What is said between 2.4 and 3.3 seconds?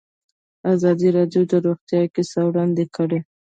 وړاندې کړي.